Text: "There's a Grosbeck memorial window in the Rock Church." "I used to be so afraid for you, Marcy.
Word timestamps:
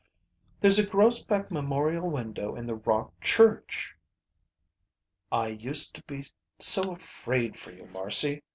"There's 0.59 0.79
a 0.79 0.83
Grosbeck 0.89 1.51
memorial 1.51 2.09
window 2.09 2.55
in 2.55 2.65
the 2.65 2.73
Rock 2.73 3.13
Church." 3.21 3.95
"I 5.31 5.49
used 5.49 5.93
to 5.93 6.01
be 6.05 6.23
so 6.57 6.93
afraid 6.93 7.55
for 7.55 7.71
you, 7.71 7.85
Marcy. 7.85 8.41